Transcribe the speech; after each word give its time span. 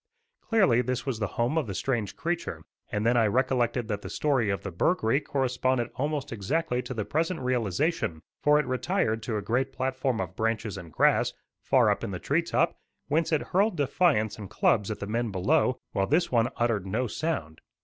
Clearly 0.41 0.81
this 0.81 1.05
was 1.05 1.19
the 1.19 1.27
home 1.37 1.59
of 1.59 1.67
the 1.67 1.75
strange 1.75 2.15
creature, 2.15 2.63
and 2.91 3.05
then 3.05 3.15
I 3.15 3.27
recollected 3.27 3.87
that 3.87 4.01
the 4.01 4.09
story 4.09 4.49
of 4.49 4.63
the 4.63 4.71
"Burghree" 4.71 5.19
corresponded 5.21 5.91
almost 5.93 6.31
exactly 6.31 6.81
to 6.81 6.95
the 6.95 7.05
present 7.05 7.39
realization, 7.41 8.23
for 8.41 8.59
it 8.59 8.65
retired 8.65 9.21
to 9.21 9.37
a 9.37 9.43
great 9.43 9.71
platform 9.71 10.19
of 10.19 10.35
branches 10.35 10.75
and 10.75 10.91
grass, 10.91 11.33
far 11.61 11.91
up 11.91 12.03
in 12.03 12.09
the 12.09 12.17
tree 12.19 12.41
top, 12.41 12.79
whence 13.09 13.31
it 13.31 13.41
hurled 13.53 13.77
defiance 13.77 14.39
and 14.39 14.49
clubs 14.49 14.89
at 14.89 14.97
the 14.99 15.05
men 15.05 15.29
below, 15.29 15.77
while 15.91 16.07
this 16.07 16.31
one 16.31 16.49
uttered 16.57 16.87
no 16.87 17.05
sound. 17.05 17.61